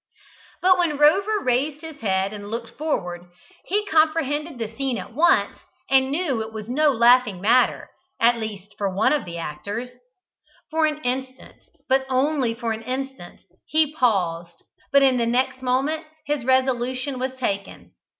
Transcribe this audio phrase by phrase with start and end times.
[0.63, 3.21] But when Rover raised his head and looked forward,
[3.65, 5.59] he comprehended the scene at once,
[5.91, 7.87] and knew that it was no laughing matter,
[8.19, 9.89] at least for one of the actors.
[10.71, 16.07] For an instant but only for an instant he paused, but in the next moment
[16.25, 17.91] his resolution was taken.